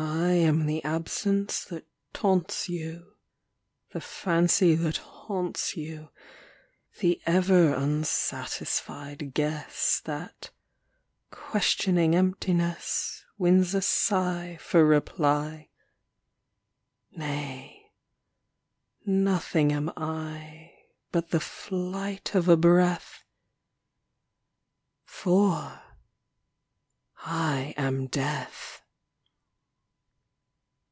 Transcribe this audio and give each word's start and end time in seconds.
I 0.00 0.30
am 0.50 0.66
the 0.66 0.84
absence 0.84 1.64
that 1.64 1.88
taunts 2.12 2.68
you, 2.68 3.16
The 3.90 4.00
fancy 4.00 4.76
that 4.76 4.98
haunts 4.98 5.76
you; 5.76 6.10
The 7.00 7.20
ever 7.26 7.74
unsatisfied 7.74 9.34
guess 9.34 10.00
That, 10.04 10.50
questioning 11.32 12.14
emptiness, 12.14 13.24
Wins 13.38 13.74
a 13.74 13.82
sigh 13.82 14.56
for 14.60 14.84
reply. 14.86 15.70
Nay; 17.10 17.90
nothing 19.04 19.72
am 19.72 19.90
I, 19.96 20.74
But 21.10 21.30
the 21.30 21.40
flight 21.40 22.36
of 22.36 22.48
a 22.48 22.56
breath 22.56 23.24
For 25.04 25.82
I 27.18 27.74
am 27.76 28.06
Death! 28.06 28.82